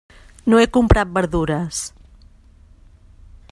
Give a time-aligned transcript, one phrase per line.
[0.53, 1.83] No he comprat verdures.